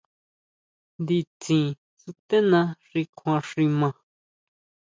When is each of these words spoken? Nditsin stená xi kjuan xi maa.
Nditsin 0.99 1.65
stená 2.01 2.61
xi 2.87 3.01
kjuan 3.15 3.41
xi 3.49 3.63
maa. 3.79 3.95